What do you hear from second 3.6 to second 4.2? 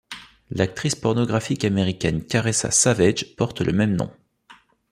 le même nom.